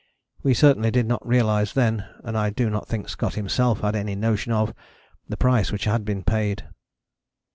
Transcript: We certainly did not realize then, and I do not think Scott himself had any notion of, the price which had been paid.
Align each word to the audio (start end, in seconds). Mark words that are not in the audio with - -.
We 0.41 0.55
certainly 0.55 0.89
did 0.89 1.05
not 1.05 1.23
realize 1.27 1.73
then, 1.73 2.05
and 2.23 2.35
I 2.35 2.49
do 2.49 2.71
not 2.71 2.87
think 2.87 3.07
Scott 3.07 3.35
himself 3.35 3.81
had 3.81 3.95
any 3.95 4.15
notion 4.15 4.51
of, 4.51 4.73
the 5.29 5.37
price 5.37 5.71
which 5.71 5.85
had 5.85 6.03
been 6.05 6.23
paid. 6.23 6.63